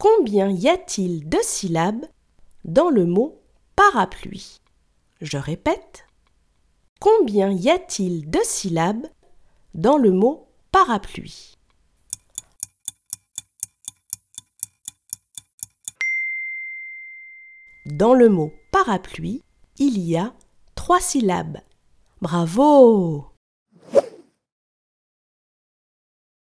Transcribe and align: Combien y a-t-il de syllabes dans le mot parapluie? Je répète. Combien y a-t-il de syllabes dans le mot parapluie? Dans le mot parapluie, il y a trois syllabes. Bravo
Combien 0.00 0.48
y 0.48 0.66
a-t-il 0.66 1.28
de 1.28 1.36
syllabes 1.42 2.06
dans 2.64 2.88
le 2.88 3.04
mot 3.04 3.42
parapluie? 3.76 4.56
Je 5.20 5.36
répète. 5.36 6.06
Combien 7.00 7.50
y 7.50 7.68
a-t-il 7.68 8.30
de 8.30 8.38
syllabes 8.42 9.06
dans 9.74 9.98
le 9.98 10.10
mot 10.10 10.48
parapluie? 10.72 11.58
Dans 17.84 18.14
le 18.14 18.30
mot 18.30 18.54
parapluie, 18.72 19.42
il 19.76 19.98
y 19.98 20.16
a 20.16 20.32
trois 20.76 21.02
syllabes. 21.02 21.58
Bravo 22.22 23.29